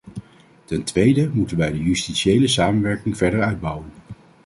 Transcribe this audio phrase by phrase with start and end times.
[0.65, 3.91] Ten tweede moeten wij de justitiële samenwerking verder uitbouwen.